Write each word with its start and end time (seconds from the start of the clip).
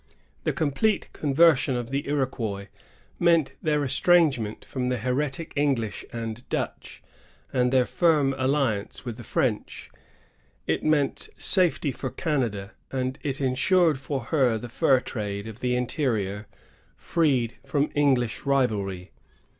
The 0.45 0.51
complete 0.51 1.13
conversion 1.13 1.75
of 1.75 1.91
the 1.91 2.07
Iroquois 2.07 2.69
meant 3.19 3.51
their 3.61 3.83
estrangement 3.83 4.65
from 4.65 4.87
the 4.87 4.97
heretic 4.97 5.53
English 5.55 6.03
and 6.11 6.43
Dutch, 6.49 7.03
and 7.53 7.71
their 7.71 7.85
firm 7.85 8.33
alliance 8.35 9.05
with 9.05 9.17
the 9.17 9.23
French. 9.23 9.91
It 10.65 10.83
meant 10.83 11.29
safety 11.37 11.91
for 11.91 12.09
Canada, 12.09 12.71
and 12.91 13.19
it 13.21 13.39
insured 13.39 13.99
for 13.99 14.21
her 14.33 14.57
the 14.57 14.69
fur 14.69 15.01
trade 15.01 15.45
of 15.45 15.59
the 15.59 15.75
interior 15.75 16.47
freed 16.95 17.57
from 17.63 17.91
English 17.93 18.43
rivalry. 18.43 19.11